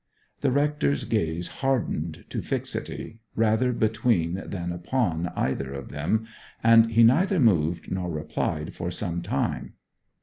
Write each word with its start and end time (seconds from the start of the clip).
The 0.39 0.49
rector's 0.51 1.03
gaze 1.03 1.47
hardened 1.61 2.25
to 2.29 2.41
fixity, 2.41 3.19
rather 3.35 3.71
between 3.71 4.41
than 4.47 4.71
upon 4.71 5.27
either 5.35 5.71
of 5.73 5.89
them, 5.89 6.25
and 6.63 6.91
he 6.93 7.03
neither 7.03 7.39
moved 7.39 7.91
nor 7.91 8.09
replied 8.09 8.73
for 8.73 8.89
some 8.89 9.21
time. 9.21 9.73